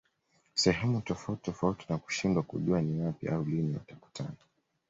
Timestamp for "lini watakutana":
3.45-4.35